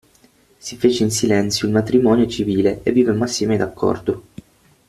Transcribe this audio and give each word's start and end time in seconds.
Si 0.57 0.77
fece 0.77 1.03
in 1.03 1.11
silenzio 1.11 1.67
il 1.67 1.73
matrimonio 1.75 2.25
civile 2.25 2.79
e 2.81 2.91
vivemmo 2.91 3.23
assieme 3.25 3.55
d'accordo. 3.55 4.23